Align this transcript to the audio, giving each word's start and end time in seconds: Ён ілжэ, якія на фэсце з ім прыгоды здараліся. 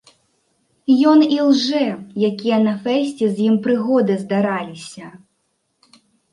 Ён 1.11 1.19
ілжэ, 1.37 1.83
якія 2.31 2.57
на 2.67 2.73
фэсце 2.87 3.25
з 3.37 3.47
ім 3.51 3.55
прыгоды 3.69 4.13
здараліся. 4.25 5.07